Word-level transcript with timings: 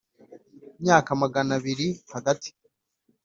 myaka 0.81 1.09
magana 1.21 1.51
abiri 1.59 1.87
Hagati 2.13 2.49